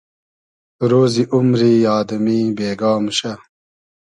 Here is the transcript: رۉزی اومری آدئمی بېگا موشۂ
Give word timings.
رۉزی 0.89 1.23
اومری 1.33 1.73
آدئمی 1.97 2.39
بېگا 2.57 2.91
موشۂ 3.03 3.31